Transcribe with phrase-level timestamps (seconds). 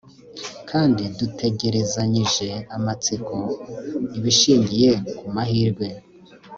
[0.69, 3.35] kandi dutegerezanyije amatsiko
[4.17, 5.87] ibishingiye ku mahirwe